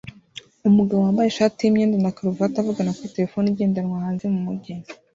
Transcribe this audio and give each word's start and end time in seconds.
Umugabo 0.69 0.99
wambaye 1.05 1.27
ishati 1.29 1.59
yimyenda 1.61 1.97
na 2.03 2.15
karuvati 2.15 2.55
avugana 2.57 2.95
kuri 2.97 3.13
terefone 3.15 3.45
igendanwa 3.49 4.03
hanze 4.05 4.23
mumujyi 4.33 4.73